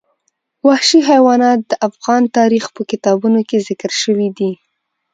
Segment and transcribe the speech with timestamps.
[0.67, 4.51] وحشي حیوانات د افغان تاریخ په کتابونو کې ذکر شوی دي.